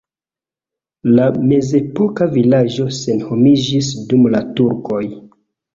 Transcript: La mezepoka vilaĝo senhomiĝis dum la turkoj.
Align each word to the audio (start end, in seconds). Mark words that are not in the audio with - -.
La 1.19 1.27
mezepoka 1.51 2.29
vilaĝo 2.33 2.89
senhomiĝis 3.03 3.95
dum 4.11 4.29
la 4.37 4.45
turkoj. 4.59 5.07